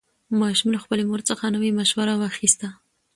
ماشوم 0.41 0.69
له 0.73 0.79
خپلې 0.83 1.03
مور 1.09 1.21
څخه 1.29 1.45
نوې 1.55 1.69
مشوره 1.79 2.13
واخیسته 2.17 2.67